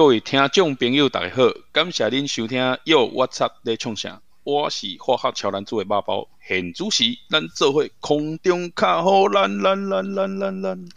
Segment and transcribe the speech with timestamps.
[0.00, 1.42] 各位听众朋友，大家好，
[1.72, 4.22] 感谢您收听又 What's Up 在唱啥？
[4.44, 10.88] 我是化学超男组的肉包现主持，咱做伙空中卡好咱咱咱咱咱咱。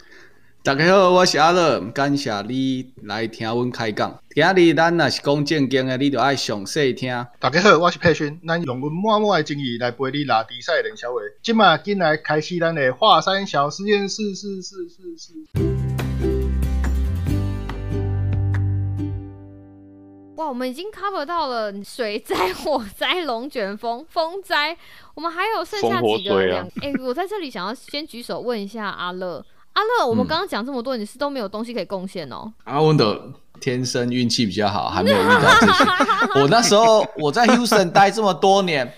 [0.62, 4.18] 大家好，我是阿乐，感谢你来听阮开讲。
[4.34, 7.26] 今日咱若是讲正经的，你就爱详细听。
[7.38, 11.22] 大家好，我是佩勋，咱用阮满满的精力来陪你拉比赛练小伟。
[11.42, 15.93] 今嘛进来开始咱的华山小实验室，是是是是。
[20.36, 24.76] 哇，我们已经 cover 到了水灾、 火灾、龙卷风、风灾，
[25.14, 26.66] 我们还有剩下几个。
[26.82, 32.52] 哎、我在这里想要先举手问一下阿乐，阿乐，我们刚刚讲这么多，你是都没有东西可以贡献哦？
[32.64, 35.84] 阿文的天生运气比较好，还没有遇到这些。
[36.42, 38.92] 我那时候我在 Houston 待这么多年，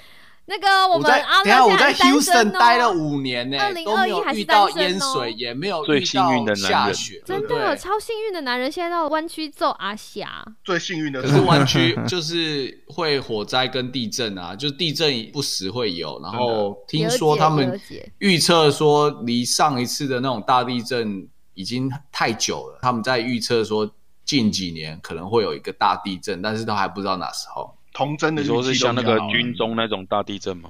[0.48, 10.44] 那个我们等一下我在现在是单身 Houston 哦待了五年呢、2021都没有还是遇到单身哦淹水，也没有遇最幸运的到男人下雪，真的超幸运的男人，现在到湾区揍阿霞。
[10.62, 17.80] 最幸运的可是湾区 就是会火灾跟地震啊，就地震不时会有，然后听说他们
[18.18, 23.90] 预测说离上一次的那种大地震已经太久了，他们在预测说
[24.24, 27.75] 近几年可能会有一个大地震，但是都还不知道哪时候。
[27.96, 30.68] 童真的你运气都说是像那个军中那种大地震吗？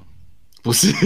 [0.62, 0.92] 不是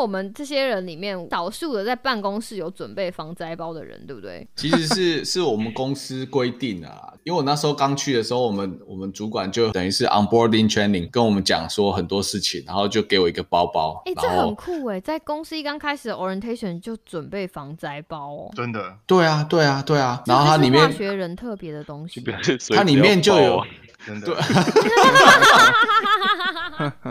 [0.00, 4.46] 我们这些人里面少数的在办公室有准备防灾包的人，对不对？
[4.56, 18.50] 其实是是我们公司规定的啊， 因为我那时候刚去的时候，我们我们主管就等于是 onboarding training 跟我们讲说很多事情，然后就给我一个包包，哎、这很酷哎，在公司一刚开始的 orientation 就准备防灾包哦。
[18.56, 18.96] 真的。
[19.06, 22.22] 对啊对啊对啊，然后它里面化学人特别的东西。
[22.74, 23.62] 它里面就有
[24.06, 24.36] 真的对，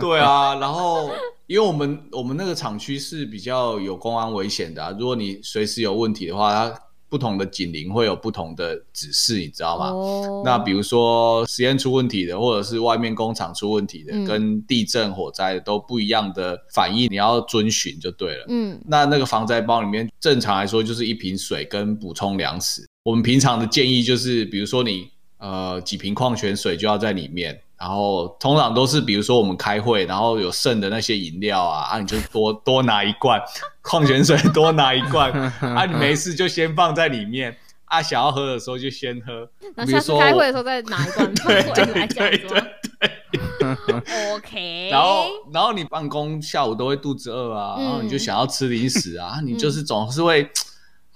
[0.00, 1.10] 对啊，然后
[1.46, 6.74] 因为我们我们那个厂区是比较有公安危险的、啊，如果你随时有问题的话，它
[7.08, 9.86] 不同的警铃会有不同的指示，你知道吗？
[9.90, 18.44] 哦那比如说实验出问题的，或者是外面工厂出问题的，嗯跟地震、火灾都不一样的反应，你要遵循就对了。
[18.48, 22.86] 嗯，那那个防灾包里面，正常来说就是一瓶水跟补充粮食。
[23.02, 33.40] 我们平常的建议就是，比如说你呃几瓶矿泉水就要在里面，然后通常都是比如说我们开会，然后有剩的那些饮料啊，啊你就多 多拿一罐
[33.82, 37.56] 矿泉水，多拿一罐 啊，你没事就先放在里面。
[37.86, 39.50] 啊，想要喝的时候就先喝。
[39.74, 42.60] 那下次开会的时候再拿一罐 放对回对来讲对说
[43.00, 44.32] 对。
[44.32, 44.88] OK。
[44.92, 50.48] 然后，然后你办公下午都会肚子饿啊，嗯然后你就想要吃零食啊，你就是总是会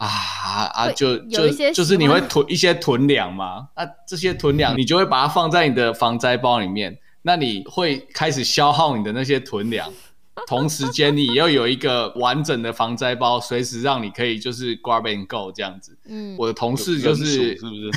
[0.07, 9.91] 啊啊，就就就是你会囤一些囤粮嘛，那这些囤粮你就会把它放在你的防灾包里面，那你会开始消耗你的那些囤粮。
[10.49, 15.97] 同时间，你要有一个完整的防灾包，随时让你可以就是 grab and go 这样子。
[16.09, 17.91] 嗯，我的同事就是是不是？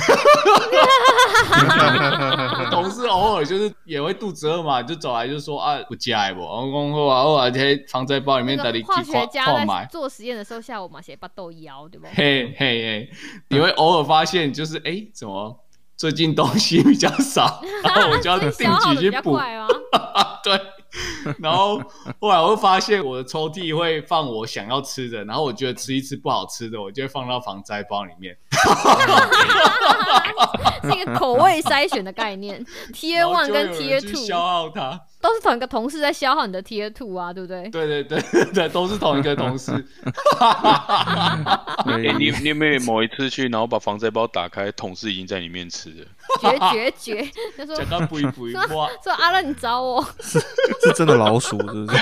[2.70, 9.84] 同事偶尔就是也会肚子饿嘛，就走来就说啊不加不，然后讲好啊，我这防灾包里面那带你个化去看学家。
[9.90, 12.06] 做实验的时候，下午嘛写巴豆腰，对不？
[12.14, 13.10] 嘿嘿嘿，
[13.48, 15.58] 你会偶尔发现就是哎、诶怎么
[15.96, 19.36] 最近东西比较少， 然后我就要定期去补。
[20.44, 20.60] 对，
[21.38, 21.78] 然后
[22.20, 28.36] 后来我会发现我的抽屉会放我想要吃的，然后我觉得吃一吃不好吃的，我就会放到防灾包里面。
[30.82, 35.00] 是一个口味筛选的概念，Tier One 跟 Tier Two 消耗它。
[35.20, 37.68] 都是同一个同事在消耗你的 Tier Two 啊，对不对？
[37.70, 39.72] 对对对对对，都是同一个同事。
[41.86, 46.06] 哎、你 你有没有某一次去，然后把防灾包打开，同事已经在里面吃了？
[46.40, 47.30] 绝绝绝！
[47.56, 48.88] 他说讲到不一不一， 哇！
[49.02, 50.38] 说阿乐，你找我，是
[50.94, 51.96] 真的老鼠，是不是？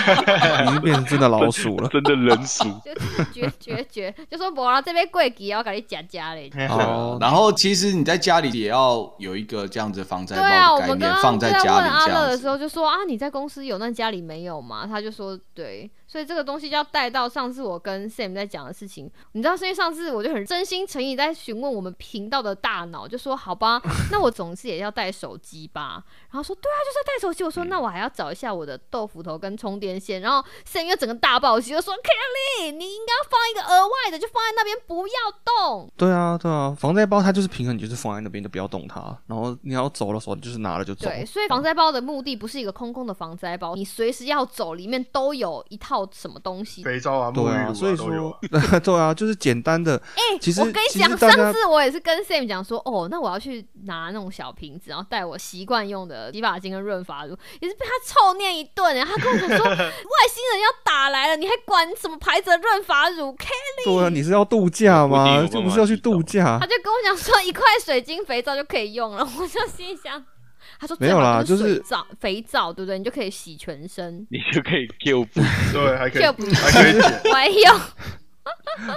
[0.66, 1.88] 已经变成真的老鼠了。
[1.88, 2.64] 真的人鼠。
[2.84, 2.92] 就
[3.32, 6.50] 绝绝绝，就说我啦这边贵给要给你夹夹嘞。
[6.68, 12.10] 哦，然后其实你在家里也要有一个这样子防灾对啊，包的概我们刚刚念放在家里这样子。
[12.10, 14.86] 阿乐的时候就说啊，你在公司有，那家里没有吗？
[14.86, 19.10] 他就说对，所以这个东西就要带到上次我跟 Sam 在讲的事情。
[19.32, 23.80] 你知道，是因为上次我就很真心诚意在询问我们频道的大脑，就说好吧，
[24.12, 26.02] 那我总是也要带手机吧。
[26.30, 27.44] 然后说对啊，就是要带手机。
[27.44, 30.20] 我说那我还要找一下我的豆腐头跟充电线。
[30.20, 35.14] 然后 Sam 又整个大暴击，就说 Kelly，你应该要放一个额外的，就放在那边不要
[35.44, 35.90] 动。
[35.96, 41.08] 对啊，对啊，防灾包它就是平衡，你就是放在那边就不要动它，然后你要走的时候就是拿了就走。
[41.08, 46.82] 对，所以防灾包的目的不是一个空空的防灾包，你随时要走，里面都有一套套什么东西。
[46.82, 48.78] 肥皂啊、沐对啊，浴乳所以啊都有说啊。
[48.80, 49.96] 对啊，就是简单的。
[50.14, 58.94] 哎、其实我跟你讲，上次我也是跟 Sam 讲说，哦，那我要去拿那种小瓶子，然后带我习惯用的洗发精跟润发乳，也是被他臭念一顿。
[58.94, 65.24] 然后他跟我讲说， 外星人要打来了，你还管什么牌子的润发乳？Kelly，对啊，你是要度假吗？
[65.24, 66.66] 不一定有办法这不是要去度假他？
[66.66, 69.26] 就跟我讲说，一块水晶肥皂就可以用了。
[69.38, 70.22] 我就心想，
[70.78, 72.98] 他说没有啦就是水皂肥皂，对不对？
[72.98, 74.24] 你就可以洗全身。
[74.30, 75.40] 你就可以 Q 不
[75.72, 77.20] 对，还可以就不还可以剪。
[77.30, 77.80] 我还用，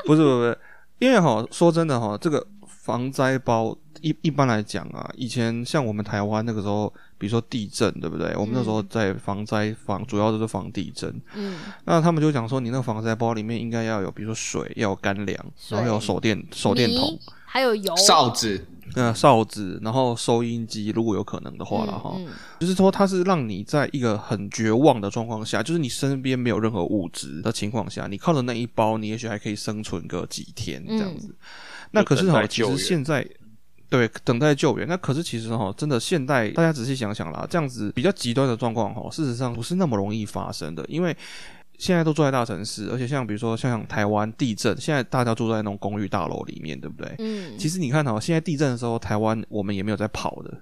[0.05, 0.57] 不是不是不是，
[0.99, 8.33] 因为哈，说真的哈，这个防灾包一一般来讲啊，以前像我们台湾那个时候，比如说地震，对不对？
[8.35, 11.13] 我们那时候在防灾防，主要都是防地震。
[11.35, 15.37] 嗯，那他们就讲说，你那个防灾包里面应该要有，比如说水，要有干粮，
[15.69, 18.65] 然后有手电手电筒泥，还有油哨子，
[18.95, 22.13] 呃，哨子，然后收音机，如果有可能的话了哈。
[22.17, 31.35] 嗯嗯就是说，它是让你在一个很绝望的状况下，就是你身边没有任何物质的情况下，你靠着那一包，你也许还可以生存个几天这样子。
[31.91, 33.27] 那可是哈，其实现在
[33.89, 41.15] 对等待救援，那可是其实哈，真的现代大家仔细想想啦，这样子比较极端的状况哈，事实上不是那么容易发生的，因为。
[41.79, 47.15] 现在都住在大城市，而且像比如说像台湾地震，现在大家住在那种公寓大楼里面，对不对？
[47.19, 50.53] 嗯，其实你看哦，现在地震的时候，台湾我们也没有在跑的，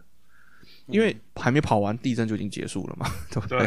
[0.86, 3.58] 因为还没跑完，地震就已经结束了嘛， 对不对，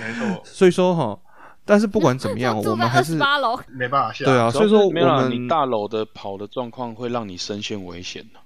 [0.00, 1.16] 没错，所以说哈，
[1.64, 4.24] 但是不管怎么样， 我们还是八楼，没办法下。
[4.24, 8.40] 对啊，所以说我们大楼的跑的状况会让你身陷危险的。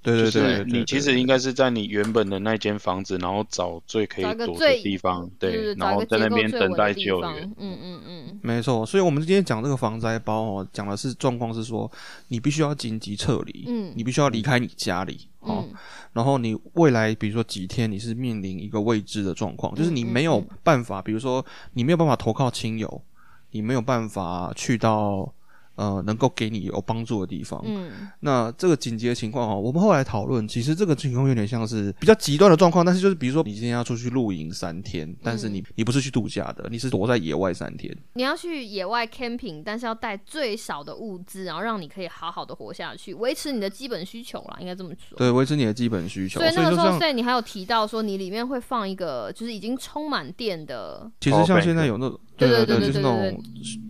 [0.00, 7.52] 对对就是对你其实应该是在你原本的那间房子，然后找最可以躲的地方，对，然后在那边等待救援。
[7.58, 11.90] 嗯嗯嗯，没错，所以我们今天讲这个防灾包哦，讲的是状况是说，
[12.28, 15.74] 你必须要紧急撤离，嗯你必须要离开你家里哦，嗯
[16.12, 20.48] 然后你未来比如说几天你是面临一个未知的状况，就是你嗯没有嗯。
[20.62, 23.02] 办法，比如说你没有办法投靠亲友，
[23.50, 25.32] 你没有办法去到
[25.78, 28.10] 呃能够给你有帮助的地方，嗯。
[28.20, 45.16] 那这个紧急的情况哦，我们后来讨论，其实这个情况有点像是比较极端的状况，但是就是比如说你今天要出去露营三天，但是你你不是去度假的，你是躲在野外三天，你要去野外 camping，但是要带最少的物资，然后让你可以好好的活下去，维持你的基本需求啦，应该这么说。
[45.16, 46.40] 对，维持你的基本需求。
[46.40, 53.42] 所以那个时候，就像所以你还有提到说，你里面会放一个就是已经充满电的，其实像现在有那种，对对，对就是那种，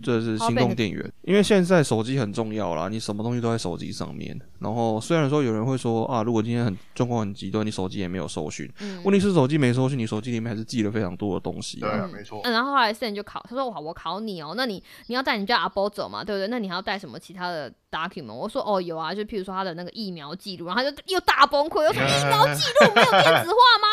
[0.03, 1.11] 这是行动电源。
[1.23, 4.39] 因为现在手机很重要啦，你什么东西都在手机上面。
[4.59, 11.79] 然后虽然说有人会说啊，如果今天很状况很极端，你手机也没有搜寻，嗯问题是手机没搜寻，你手机里面还是记了非常多的东西。
[11.79, 12.41] 对啊，嗯没错。
[12.43, 16.47] 嗯，然后后来 Sen 就考，他说哇，我考你哦，那你你要带你家阿波走嘛，对不对？
[16.47, 18.33] 那你还要带什么其他的 document？
[18.33, 23.87] 我说哦有啊，就譬如说他的那个疫苗记录，然后他就又大崩溃，又说 疫苗记录没有电子化吗？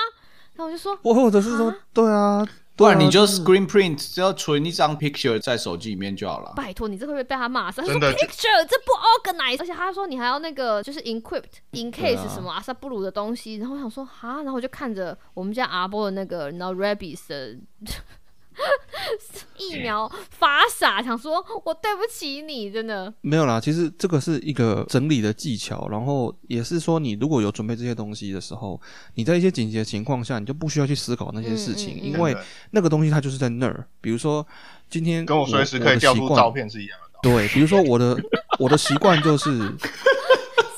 [0.54, 6.52] 然后我就说我或者是说啊，对啊，不然你就 screen print，只要存一张 picture 在手机里面就好了。
[6.54, 7.80] 拜托你这会不会被他骂死？
[7.80, 8.92] 他说真的 picture 这不
[9.32, 12.28] organize，而且他说你还要那个就是 encrypt in case 啊。
[12.28, 17.56] 什么阿萨布鲁的东西，然后我想说哈，然后我就看着我们家阿波的那个你知道 rabies 的
[19.58, 23.12] 疫苗发傻，想说我对不起你，真的。
[23.20, 28.80] 没有啦，其实这个是一个整理的技巧，然后也是说，你如果有准备这些东西的时候，
[29.14, 32.36] 你在一些紧急的情况下，你就不需要去思考那些事情，嗯嗯嗯因为
[32.70, 33.86] 那个东西它就是在那儿。
[34.00, 34.46] 比如说
[34.88, 36.50] 今天跟我随时可以调出照。
[36.50, 37.18] 片是一样的。
[37.22, 38.16] 对，比如说我的
[38.58, 39.50] 我的习惯就是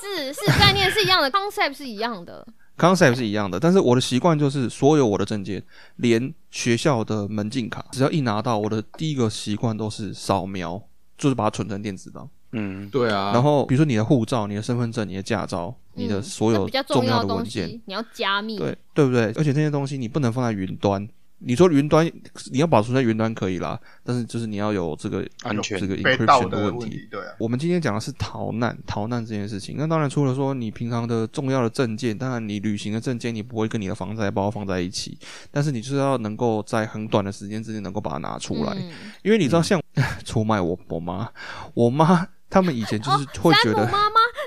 [0.00, 2.46] 是是概念是一样的，concept 是一样的。
[2.78, 5.62] Concept 是一样的，但是我的习惯就是所有我的证件，
[5.96, 10.80] 连学校的门禁卡，只要一拿到，我的第一个习惯都是扫描，
[11.18, 12.28] 就是把它存成电子档。
[12.52, 18.56] 嗯，对啊，然后比如说你的护照、你的身份证、你的驾照、你的嗯所有比较重要要的文件，你要加密。
[18.56, 19.24] 对对不对？
[19.32, 21.06] 而且这些东西你不能放在云端。
[21.40, 22.04] 你说云端
[22.50, 26.48] 你要保存在云端可以啦，但是就是你要有这个安全这个 encryption。
[26.48, 29.76] 的问题，对啊，我们今天讲的是逃难，逃难这件事情。
[29.78, 35.18] 那当然，除了说你平常的重要的证件，当然你旅行的证件你不会跟你的防灾包放在一起，
[35.50, 38.90] 但是你就是要能够在很短的时间之内能够把它拿出来，嗯
[39.22, 39.80] 因为你知道像，
[40.24, 41.28] 出卖我我妈，
[41.74, 43.86] 我妈他们以前就是会觉得、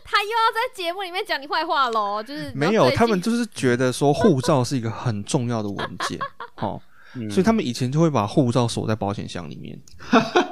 [0.03, 6.19] 她又要在节目里面讲你坏话喽，就是没有，他们就就是觉得说护照是一个很重要的文件，
[6.57, 6.81] 哦，
[7.15, 9.79] 嗯所以他们以前就会把护照锁在保险箱里面。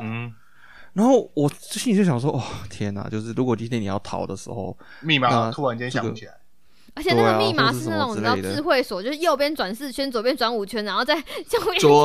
[0.01, 0.33] 嗯，
[0.93, 3.07] 然后我心里就想说，哦天哪！
[3.09, 6.33] 就是如果今天你要逃的时候，密码突然间想不起来，
[6.95, 11.23] 而且那个密码或是那种你知道智慧锁，就是右边转四圈，左边转五圈，然后再右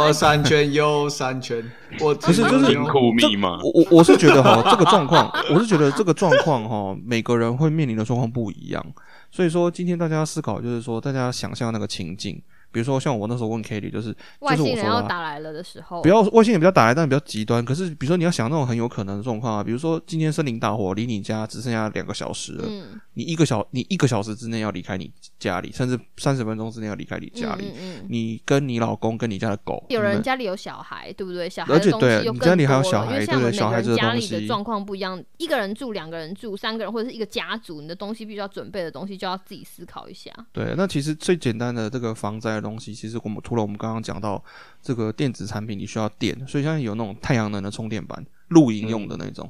[0.01, 1.63] 边三圈，右三圈，
[2.01, 8.85] 我其实就是金库密码，我我我是觉得哈，这个状况， 我是觉得这个状况哈，每个人会面临的状况不一样。
[9.31, 12.41] 所以说，今天大家思考就是说，大家想象那个情境，
[12.75, 17.65] 比如说像我那时候问 Kelly，就是外星人要打来了的时候，不要外星人比较打来，但比较极端。
[17.65, 27.73] 可是比如说你要想那种很有可能的状况啊，比如说今天森林大火，离你家只剩下两个小时了，嗯，你一个小你一个小时之内要离开你家里，甚至三十分钟之内要离开你家里。
[27.81, 31.49] 嗯你跟你老公跟你家的狗，有人家里有小孩，对不对？
[31.49, 40.31] 小孩而且对你家里还有多小孩了因为像我们每对对小孩子家里状况不一样，一个人住、两个人住、三个人或者是一个家族，你的东西必须要准备的东西就要自己思考一下。
[40.53, 44.43] 对，那其实最简单的这个防灾的东西，其实我们除了我们刚刚讲到
[44.83, 49.49] 这个电子产品，你需要电，所以现在有那种太阳能的充电板，露营用的那种，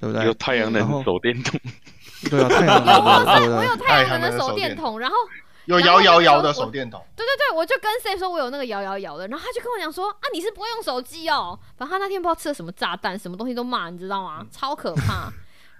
[0.00, 0.34] 对不对有？
[0.34, 1.60] 太阳能手电筒，
[2.28, 3.76] 对啊，太阳能的， 对不对我有？
[3.76, 5.14] 太阳能的手电筒，然后
[5.66, 11.56] 有摇摇摇的手电筒，对对对，我就跟 Sam 说我有那个摇摇摇的，然后他就跟我讲说啊，你是不会用手机哦。
[11.76, 14.44] 反正他那天不知道吃了什么炸弹，什么东西都骂，你知道吗？
[14.50, 15.30] 超可怕。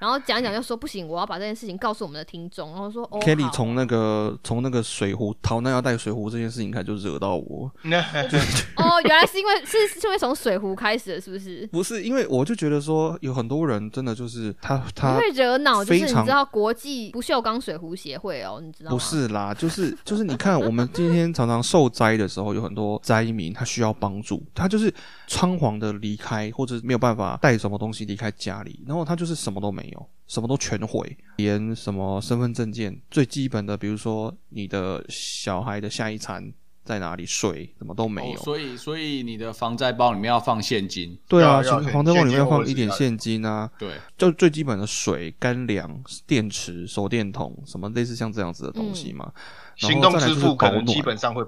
[0.00, 2.70] 然后讲一讲就说不行，我要把这件事情告诉我们的听众。
[2.70, 11.66] 然后说哦 Kelly 从那个从那个水壶逃难要带水壶这件事情开始就惹到我， 哦，原来是因为是是因为从水壶开始的，是不是？
[11.68, 18.96] 不是因为我就觉得说有很多人真的就是他他会惹恼，就是非常你知道国际不锈钢水壶协会哦，你知道吗？
[18.96, 24.92] 不是啦，就是就是你看，我们今天常常受灾的时候，有很多灾民他需要帮助，他就是
[25.26, 36.52] 仓皇的离开，或者没有办法带什么东西离开家里，然后他就是什么都没有，什么都全毁，连什么身份证件最基本的，比如说你的小孩的下一餐
[36.84, 38.38] 在哪里睡，什么都没有。
[38.38, 49.32] 哦所以所以你的防灾包里面要放现金，对啊，防灾包里面要放一点现金啊，对，就最基本的水、干粮、电池、手电筒，什么类似像这样子的东西嘛。
[49.78, 51.42] 然行后再来就是动支付可保暖能基本上会。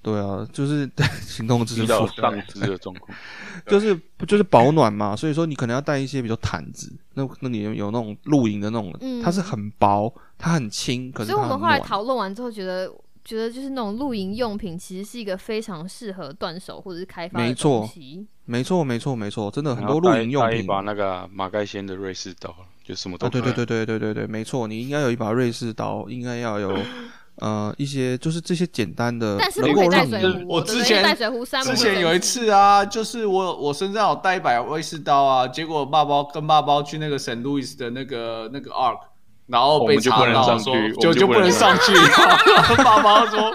[0.00, 0.88] 对啊，就是
[1.22, 3.16] 行动支遇到付，丧尸的状况。
[3.66, 11.88] 就是就是保暖嘛，所以说你可能要带一些，比如毯子，那那里有那种露营的那种，嗯它是很薄，它很轻，可是所以我们后来暖。
[11.88, 12.90] 讨论完之后，觉得
[13.24, 18.26] 觉得就是那种露营用品，其实是一个非常适合断手或者是开发的没错东西。
[18.44, 20.50] 没错，没错，没错，真的很多露带营用品。
[20.58, 26.74] 带一把那个马盖先的瑞士刀，就什么都对对对对对对，没错，你应该有一把瑞士刀，应该要有
[27.40, 38.98] 呃一些就是这些简单的，但是不可以能够让你带水壶哦，我之前带水壶三之前有一次啊，就是我我身上有带一把威士刀啊，结果爸包跟爸包去那个圣路易斯的那个那个 Ark，
[39.46, 41.92] 然后被就不能查到说上去就就不能们就不能上去，
[42.82, 43.54] 爸爸包说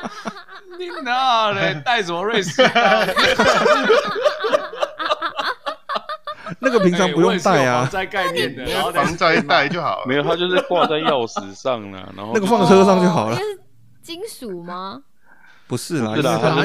[0.80, 2.72] 你哪嘞带什么瑞士刀？
[6.60, 10.06] 那个平常不用带啊，在概念的， 然后再防灾带就好了。
[10.06, 13.38] 没有，他就是挂在钥匙上了，然后那个放车上就好了
[14.04, 15.04] 金属吗？
[15.66, 16.14] 不是啦，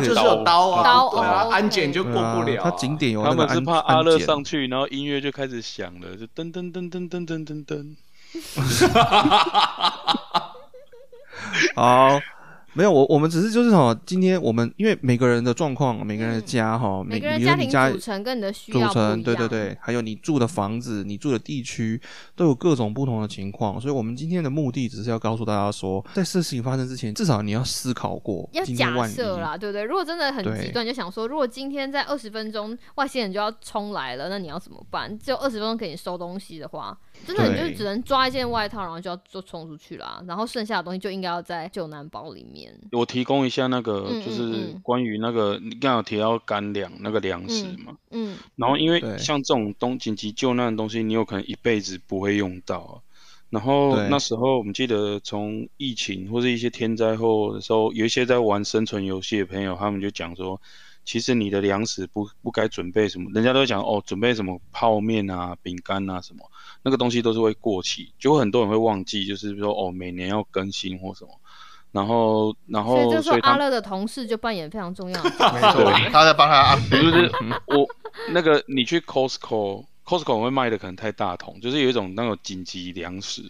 [0.01, 2.71] 就是有刀啊，刀对啊哦安检就过不了他。
[2.73, 7.95] 景点有那他们是怕阿乐上去，然后音乐就开始响了，就噔噔噔噔噔噔噔噔。
[11.77, 12.21] 好，
[12.79, 22.01] 没有我我们只是就是哈，今天我们因为每个人的状况，每个人的家哈，每每个人家庭组成跟你的需要组成，对对对，还有你住的房子、你住的地区
[22.37, 29.83] 都有各种不同的情况，所以我们今天的目的只是要告诉大家说，在事情发生之前，至少你要思考过，要假设啦，对不对？
[29.83, 35.19] 如果真的很极端，你就想说，如果今天在二十分钟外星人就要冲来了，那你要怎么办？
[35.19, 40.23] 只有二十分钟给你收东西的话，真的你就只能抓一件外套，然后就要就冲出去啦。
[40.29, 42.68] 然后剩下的东西就应该要在救难包里面。
[42.93, 52.95] 我提供一下那个嗯，就是关于那个你刚刚有提到干粮那个粮食嘛，嗯，然后因为像这种东紧急救难的东西，你有可能一辈子不会用到啊。
[53.51, 60.61] 然后那时候我们记得从疫情或者一些天灾后的时候，有一些在玩生存游戏的朋友，他们就讲说，
[61.03, 66.45] 其实你的粮食不不该准备什么，人家都会讲哦，准备什么泡面啊、饼干啊什么，
[66.83, 71.31] 那个东西都是会过期，就会很多人会忘记，就是说哦，每年要更新或什么。
[71.93, 75.79] 然后，然所以这时候后所以他阿乐的同事就扮演非常重要的角色。
[75.85, 77.33] 没错，他在帮他 update 不是
[77.67, 77.87] 我
[78.31, 83.43] 那个你去 Costco，Costco 会卖的可能太大桶，就是有一种那种紧急粮食，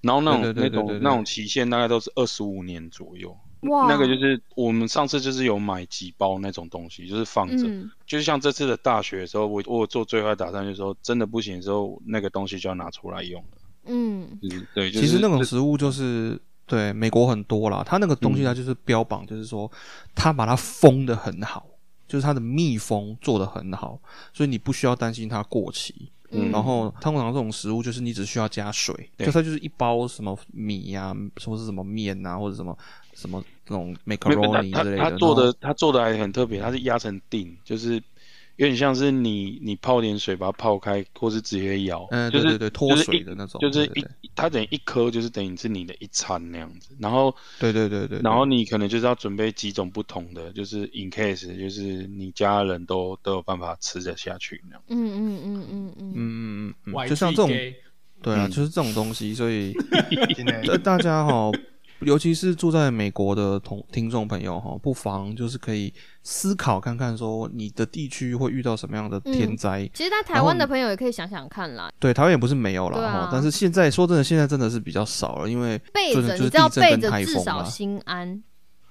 [0.00, 3.36] 然后那种那种那种期限大概都是二十五年左右。
[3.62, 13.58] 哇，那个就是我们上次就是有买几包那种东西，就是放着，嗯，就是像这次的大学的时候，我我做最坏打算，就是说真的不行的时候，那个东西就要拿出来用了。
[13.84, 19.68] 嗯，就是对，就是其实那种这食物就是对美国很多啦，它那个东西嗯它就是标榜，就是说
[20.14, 21.66] 它把它封的很好，
[22.06, 23.98] 就是它的密封做的很好，
[24.32, 26.12] 所以你不需要担心它过期。
[26.32, 31.12] 嗯然后通常这种食物就是你只需要加水，对就它就是一包什么米呀、
[31.44, 32.78] 或是什么面啊，或者什么
[33.14, 35.02] 什么那种 macaroni 他之类的。
[35.02, 38.00] 他他做的他做的还很特别，它是压成锭，就是
[38.60, 54.82] 有点像是你你泡点水把它泡开，或是直接摇，嗯，就是对对对，脱就是一水的那种，就是一对对它等于一颗就是等于是你的一餐那样子，然后对对对对对，然后你可能就是要准备几种不同的，就是 in case 就是你家人都都有办法吃得下去那样。
[54.88, 57.48] 嗯嗯嗯嗯嗯，嗯嗯嗯嗯，就像这种
[58.20, 59.72] 对啊，嗯就是这种东西，所以
[60.84, 61.50] 大家哈，
[62.00, 65.92] 尤其是住在美国的同听众朋友哈，不妨就是可以
[66.22, 69.88] 思考看看，说你的地区会遇到什么样的天灾。
[69.94, 75.80] 其实，在台湾的朋友也可以想想看啦，对，台湾也不是没有啦哈，但是现在说真的，现在真的是比较少了，因为
[76.12, 78.42] 就是你知道地震跟备着至少台风安。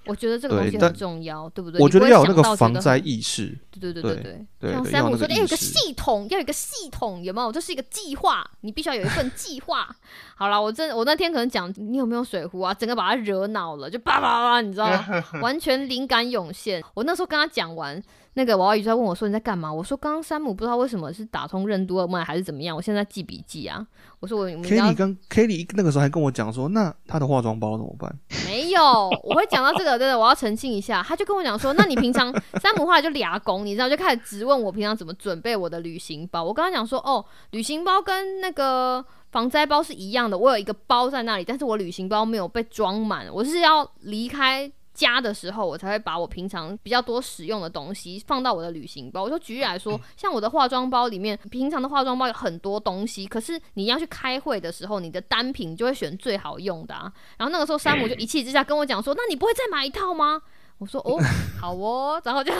[0.09, 1.79] 我觉得这个东西很重要，对不对？
[1.79, 7.51] 我觉得要有那个防灾意识，对对对对对对像三五说，的要有个系统，要有一个系统，有没有？
[7.51, 9.87] 这是一个计划，你必须要有一份计划。
[10.35, 15.23] 好了，我真我那天可能讲你有没有水壶啊，整个把他惹恼了，就叭叭叭，你知道吗？
[15.41, 16.83] 完全灵感涌现。
[16.93, 18.01] 我那时候跟他讲完，
[18.35, 19.71] 那个娃娃鱼就在问我说你在干嘛？
[19.73, 23.85] 我说刚刚山姆不知道为什么是打通任督二脉还是怎么样，我现在在记笔记啊。
[24.19, 28.13] 我说我 Kelly 刚 Kelly 那个时候还跟我讲说，那他的化妆包怎么办？
[28.45, 31.01] 没有，我会讲到这个，真的，我要澄清一下。
[31.01, 36.43] 他就跟我讲说，那你平常 山姆后来就俩拱，你知道，就开始质问我平常怎么准备我的旅行包。
[36.43, 44.71] 我跟他讲说，哦，旅行包跟那个防灾包是一样的，我有一个包在那里，但是我旅行包没有被装满，我是要离开。
[44.99, 49.23] 家的时候，我才会把我平常比较多使用的东西放到我的旅行包。
[49.23, 57.09] 我就举例来说，像我的化妆包里面，平常的化妆包有很多东西，可是你要去开会的时候，你的单品就会选最好用的啊。
[57.37, 60.41] 然后那个时候，山姆就一气之下跟我讲说：“那你不会再买一套吗？”
[60.79, 61.17] 我说：“哦，
[61.61, 62.51] 好哦。”然后就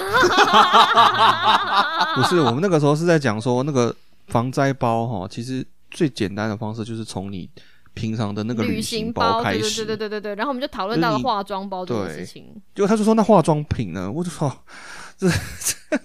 [2.16, 3.94] 不是，我们那个时候是在讲说那个
[4.28, 7.50] 防灾包哈，其实最简单的方式就是从你
[8.00, 9.86] 平常的那个旅行行包，对对开始。
[9.86, 10.36] 对对对对对。
[10.36, 12.46] 然后我们就讨论到了化妆包这件事情。
[12.74, 14.10] 结果他就说那化妆品呢？
[14.10, 14.52] 我就说
[15.18, 16.00] 这这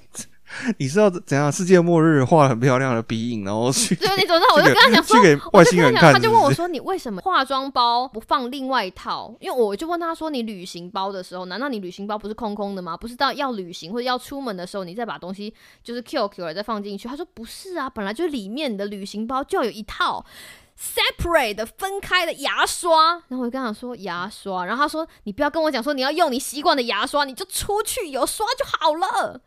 [0.78, 1.50] 你知道怎样？
[1.50, 4.54] 世界末日画很漂亮的鼻影，然后去 对，你怎么知道？
[4.54, 12.96] 我就跟他讲说，去给我外星人看就跟他讲，他就问我说：“你为什么化妆包不放另外一套？”因为我就问他说：“你旅行包的时候，难道你旅行包不是空空的吗？
[12.96, 20.24] 不是到要旅行或者要出门的时候，你再把东西就是 Q Q 再放进去？”他说：“不是啊，本来就是里面你的旅行包就要有一套。”
[20.78, 29.40] Separate 的分开的牙刷，然后我就跟他讲说牙刷，然后他说你不要跟我讲说你要用你习惯的牙刷，你就出去有刷就好了。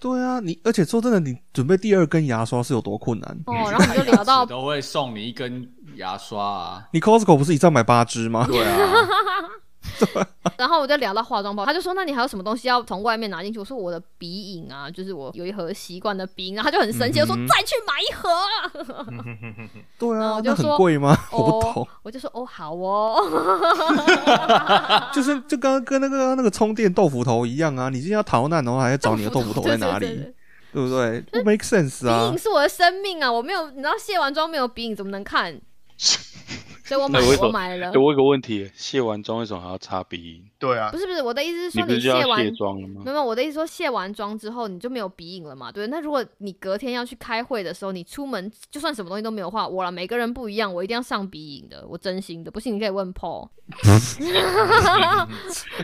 [0.00, 3.38] 对啊，你而且说真的，你准备第二根牙刷是有多困难？
[3.46, 6.88] 哦，然后我们就聊到 都会送你一根牙刷啊。
[6.92, 8.44] 你 Costco 不是一次要买八支吗？
[8.50, 9.08] 对啊，
[10.58, 18.70] 然后我就聊到化妆包，他就说：“那你还有什么东西要从外面拿进去？”我说：“我的鼻影啊，就是我有一盒习惯的鼻影。”然后他就很生气，我说：“嗯再去买一盒啊
[19.98, 23.20] 对啊，那很我就说贵吗？！”我不懂哦，，我就说：“哦，好哦。
[25.12, 27.88] 就是就刚刚跟那个那个充电豆腐头一样啊！
[27.88, 30.34] 你今天要逃难的话，还要找你的豆腐头在哪里， 对对对
[30.72, 31.20] 对不对？
[31.42, 32.38] 不 make sense 啊鼻啊影！
[32.38, 33.30] 是我的生命啊！
[33.30, 35.60] 我没有，你知道卸完妆没有鼻影怎么能看？
[36.84, 37.98] 所以我买我买了欸。
[37.98, 40.44] 我有个问题，卸完妆为什么还要擦鼻影？
[40.62, 43.10] 对啊不，是不是，我的意思是说你卸完卸妆了吗没？
[43.10, 45.72] 有，我的意思说卸完妆之后你就没有鼻影了嘛？
[45.72, 53.48] 对，那如果你隔天要去开会的时候，你出门就算什么东西都没有画，我了，每个人不一样，我一定要上鼻影的，我真心的，不信你可以问 Paul。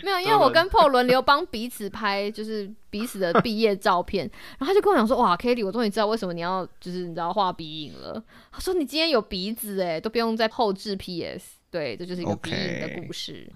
[0.05, 8.23] 没有，因为我跟 Paul 轮流帮彼此拍，就是彼此的毕业照片，然后他就跟我讲说，哇 k a t i e 我终于知道为什么你要就是你知道画鼻影了。
[8.53, 13.51] 他说你今天有鼻子哎，都不用再后置 PS，对，这就是一个鼻影的故事。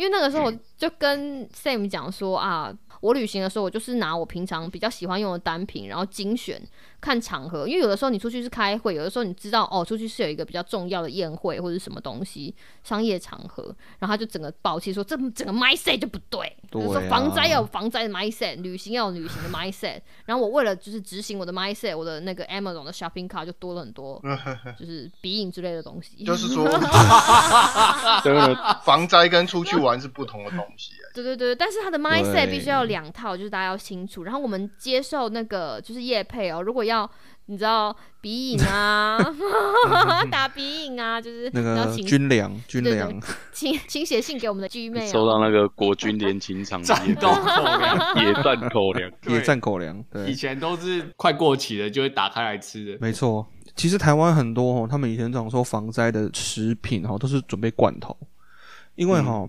[0.00, 6.58] 因为那个时候我就跟 Sam 讲说啊，我旅行的时候，我就是拿我平常比较喜欢用的单品，然后精选
[7.00, 13.64] 看场合，因为有的时候你出去是开会，有的时候你知道哦，出去是有一个比较重要的宴会或者什么东西，商业场合，
[13.98, 24.20] 然后他就整个爆气说这整个 mindset 就不对，对就是说啊防灾要有防灾的 mindset，旅行要有旅行的 mindset，然后我为了就是执行我的 mindset，我的那个 Amazon 的 shopping cart 就多了很多
[24.78, 26.66] 就是鼻影之类的东西，就是说
[28.22, 31.08] 对对防灾跟出去玩是不同的东西、啊。
[31.14, 34.24] 对对对，但是他的 mindset 对必须要有两套，就是大家要清楚。
[34.24, 36.89] 然后我们接受那个就是业配哦，如果要
[37.46, 39.18] 你知道鼻影啊，
[40.30, 43.20] 打鼻影啊，就是那个军粮军对对粮，
[43.52, 52.98] 请请写信给我们的 Gmail，收到那个国军联勤厂的战斗口粮，野战口 粮，对野战口粮，以，前都是快过期了就会打开来吃的。
[53.00, 53.44] 没错。
[53.74, 58.16] 其实台湾很多哦，他们以前常说防灾的食品哈，都是准备罐头，
[58.94, 59.48] 因为哈、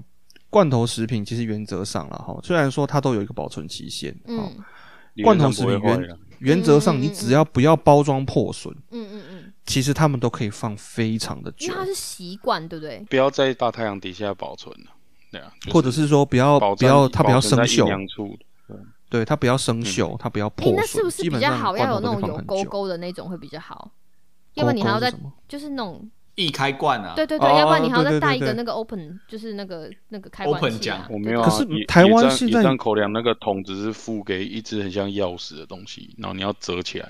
[0.49, 4.63] 罐头食品其实原则上了哈，虽然说它都有一个保存期限，哦，嗯。
[5.23, 11.67] 罐头食品原原则上你只要不要包装破损，嗯嗯嗯，其实他们都可以放非常的久。
[11.67, 13.05] 因为，它是习惯，对不对？
[13.09, 14.91] 不要在大太阳底下保存了，
[15.31, 17.87] 对啊，就是或者是说不要不要它不要生锈。
[19.09, 20.75] 对，它不要生锈，它不要破诶，损。
[20.77, 21.75] 那是不是比较好？
[21.75, 23.91] 要有那种有勾勾的那种会比较好，
[24.53, 25.33] 要不然你还要再勾勾是什么？
[25.49, 26.09] 就是那种
[26.45, 31.07] 易开罐啊，对对对，哦要不然你还要再带一个那个 open，就是那个那个开关 Open 器啊奖。
[31.09, 31.49] 我没有啊。
[31.49, 37.07] 可是台湾现在野战口粮那个桶只是付给一只很像钥匙的东西，然后你要折起来，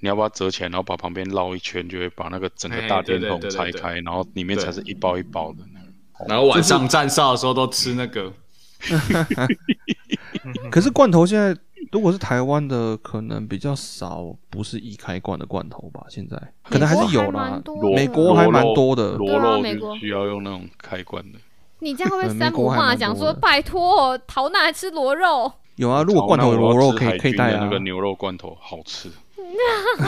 [0.00, 5.86] 你要把它折起来，然后把旁边绕一圈，就会把那个整个大电筒对对对拆开，然后里面才是一包一包的那个。
[6.28, 8.32] 然后晚上站哨的时候都吃那个，
[10.70, 11.54] 可是罐头现在
[11.96, 16.04] 如果是台湾的，可能比较少，不是易开罐的罐头吧？
[16.10, 17.58] 现在可能还是有啦
[17.94, 18.62] 美国还蛮。
[18.74, 21.38] 多的螺对啊肉美国就需要用那种开罐的。
[21.78, 27.70] 你这样会被对美山姆国还骂讲说：“蛮多的拜托，逃难还吃螺肉有啊，如果罐头有螺肉可以可以带啊那。
[27.70, 29.08] 个牛肉罐头好吃，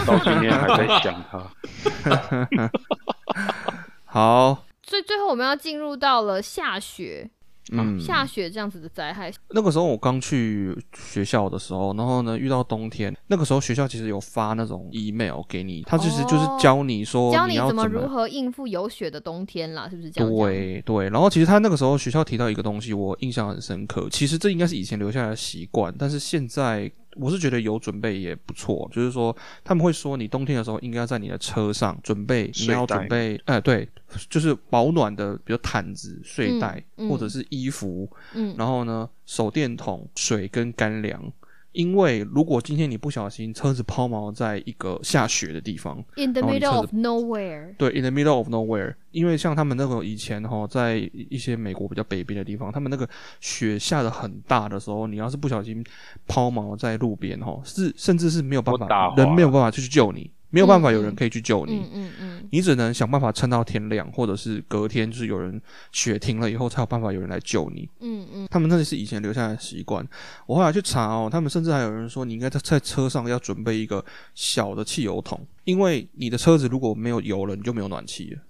[0.06, 2.70] 到今天还在想它。
[4.04, 7.30] 好，？”所以最后我们要进入到了下雪，
[7.72, 9.32] 嗯，下雪这样子的灾害。
[9.50, 20.30] 那个时候我刚去学校的时候，然后呢遇到冬天，那个时候学校其实有发那种 email 给你，他其实就是教你说教你怎么如何应付有雪的冬天啦，是不是这样？
[20.30, 24.08] 对对，然后其实他那个时候学校提到一个东西，我印象很深刻。
[24.10, 28.88] 其实这应该是以前留下来的习惯，但是现在我是觉得有准备也不错。
[28.92, 33.88] 就是说他们会说，你冬天的时候应该在你的车上准备，你要准备，哎、对，
[34.30, 41.32] 就是保暖的，比如毯子、睡袋、嗯嗯或者是衣服，嗯，然后呢，手电筒、水跟干粮。
[41.78, 55.84] 因为如果今天你不小心车子抛锚在一个下雪的地方，In the middle of nowhere，对，in the middle of nowhere，因为像他们那个以前哈，在一些美国比较北边的地方，他们那个雪下的很大的时候，你要是不小心
[56.26, 65.60] 抛锚在路边哈，是甚至是没有办法，人没有办法去救你，没有办法有人可以去救你，嗯嗯嗯，你只能想办法撑到天亮，或者是隔天就是有人
[65.92, 67.88] 雪停了以后才有办法有人来救你。
[68.00, 70.06] 嗯嗯，他们那里是以前留下来的习惯。
[70.46, 74.02] 我后来去查哦，他们甚至还有人说，你应该在在车上要准备一个
[74.34, 78.40] 小的汽油桶，因为你的车子如果没有油了，你就没有暖气了。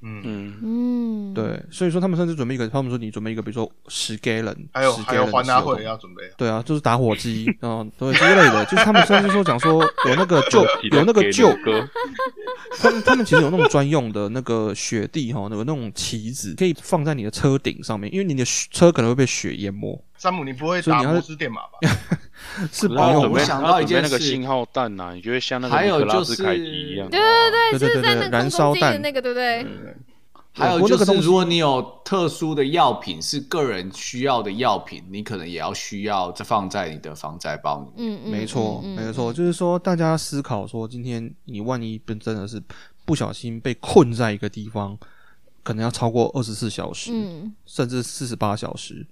[0.00, 11.88] 嗯，嗯，嗯，对，所以说他们甚至准备一个，他们说你准备一个，比如说十 gallon，还有还有拿会的汽油桶要准备啊，对啊，就是打火机，嗯， 对之类的，就是他们甚至说讲说有那个旧 有那个旧，歌，
[12.78, 21.78] 他们他们其实有那种专用的那个雪地哈，有那种旗子可以放在你的车顶上面，因为你的车可能会被雪淹没，山姆，你不会打摩斯电码吧？
[22.72, 27.20] 是不然后用的准备我想到一件那个信号弹呐，你就会像那个还有就是斯凯奇一样，对
[27.78, 29.00] 对对，燃烧弹。
[29.00, 29.66] 那个，对不对？
[30.52, 38.02] 还有就是，如果你有特殊的药品是个人需要的药品，你可能也要需要再放在你的防灾包里。
[38.02, 38.16] 面。
[38.16, 42.60] 嗯嗯，没错，嗯没错，，就是说大家思考说，今天你万一真真的是
[43.04, 44.98] 不小心被困在一个地方，
[45.62, 47.54] 可能要超过二十四小时，嗯。
[47.64, 49.06] 甚至四十八小时，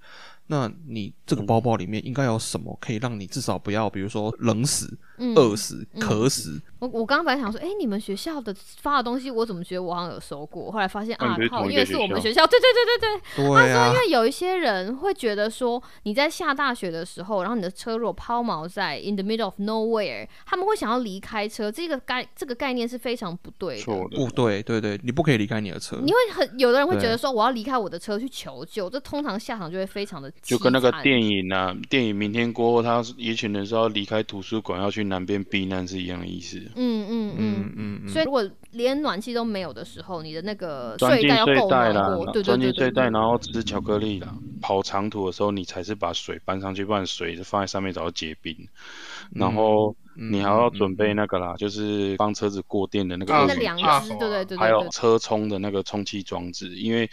[0.49, 6.61] 那你这个包包里面应该有什么可以让你至少不要，比如说冷死、嗯，饿死、嗯渴死？
[6.79, 10.71] 我我刚刚本来想说，哎、你们学校的发的东西，我怎么觉得我好像有收过？
[10.71, 13.47] 后来发现啊靠，因为是我们学学校，对对对对对。
[13.47, 23.83] 对啊因，为有一些人会觉得说，你在下大雪的时候，然后你的车如果抛锚在 in the middle of nowhere，他们会想要离开车，这个概这个概念是非常不对的。
[23.83, 24.17] 错的。
[24.17, 25.97] 不对，对对，你不可以离开你的车。
[26.03, 36.59] 你会很有的人会觉得说，我要离开我的车去求救，这通常下场就会非常的就跟那个电影啊，电影明天过后，他一群人是要离开图书馆，要去南边避难是一样的意思。
[36.77, 38.09] 嗯嗯嗯嗯。
[38.09, 44.35] 所以如果连暖气都没有的时候，你的那个睡袋要够睡袋啦暖过，，对对钻对对对进睡袋，然后吃巧克力啦。
[44.61, 48.57] 跑长途的时候，你才是把水搬上去，不然水放在上面早就结冰。
[49.33, 57.09] 然后嗯你还要准备那个啦，就是帮车子过电的那个啊二手那两啊只，对对对还对对，有车充的那个充气装置，因为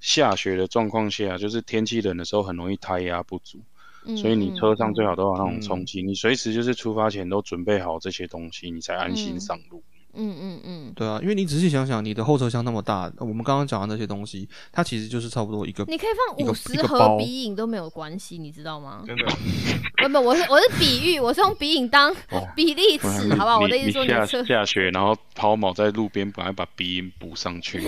[0.00, 3.60] 下雪的状况下，就是天气冷的时候很容易胎压不足，
[4.08, 9.82] 嗯所以你车上最好都有那种嗯充气，你随时就是出发前都准备好这些东西，你才安心嗯上路。
[10.20, 19.04] 嗯嗯嗯，对啊，因为你仔细想想，你的后车厢那么大，我们刚刚讲的那些东西，它其实就是差不多一个你可以放五十盒鼻影都没有关系，你知道吗？
[19.06, 19.26] 真的，
[20.02, 23.60] 不不，我是我是比喻，我是用鼻影当哦 比例尺，好不好？
[23.60, 27.78] 我的意思说，你下车下雪，然后抛锚在路边，本来把鼻影补上去，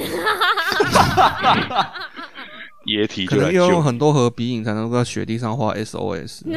[2.90, 3.59] 液体可就来救。
[3.59, 6.42] 能要用很多盒鼻影才能够在雪地上画 SOS。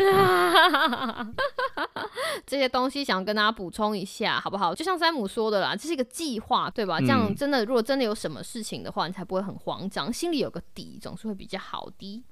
[2.46, 4.74] 这些东西想跟大家补充一下，好不好？
[4.76, 7.00] 就像山姆说的啦，这是一个计划，对吧？
[7.00, 12.24] 这样嗯真的，如果真的有什么事情的话，你才不会很慌张，心里有个底，总是会比较好的。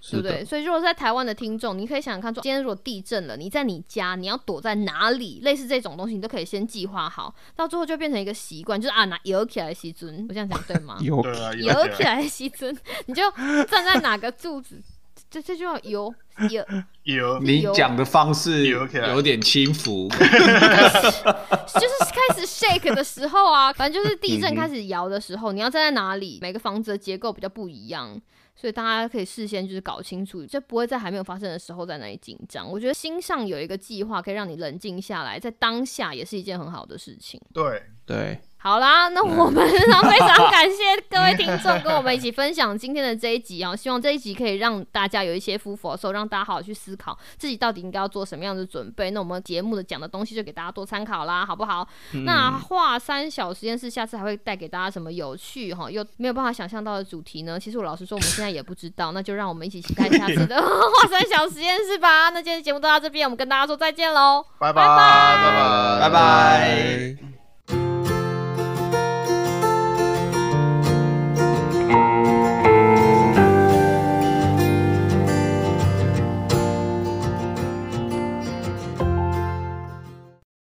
[0.00, 0.44] 对是不对？
[0.44, 5.40] 所以如果在台湾的听众，你可以想想看说，今天如果地震了，你在你家，你要躲在哪里？
[5.42, 10.96] 类似这种东西，你都可以先计划好，到最后就变成一个习惯，就是啊，拿摇起来西尊，我这样讲对吗？
[11.04, 11.22] 有
[11.66, 13.22] 摇起来西尊，你就
[13.68, 14.82] 站在哪个柱子。
[15.28, 16.12] 这这句话有
[16.48, 16.64] 有
[17.04, 28.20] 有你讲的方式有起来有点轻浮， 就是开始 shake 的时候啊，反正就是地震开始摇的时候，你要站在哪里，每个房子的结构比较不一样。
[28.60, 32.70] 所以大家可以事先就是搞清楚，就不会在还没有发生的时候在那里紧张。
[32.70, 37.40] 我觉得心上有一个计划，可以让你冷静下来，在当下也是一件很好的事情。
[37.54, 43.74] 对，对，好啦，那我们非常感谢各位听众跟我们一起分享今天的这一集哦。
[43.74, 49.10] 希望这一集可以让大家有一些“夫佛受”，让大家好好去思考自己到底应该要做什么样的准备。
[49.12, 51.88] 那我们节目的讲的东西，就给大家多参考啦，好不好？
[52.26, 57.58] 那华山小实验室下次还会带给大家什么有趣哈又没有办法想象到的主题呢？
[57.58, 59.12] 其实我老实说，我们现在也不知道。
[59.12, 62.28] 那就让我们一起期待下次的 华山小实验室吧。
[62.28, 67.39] 那今天节目到这边，我们跟大家说再见喽，拜拜拜拜拜拜。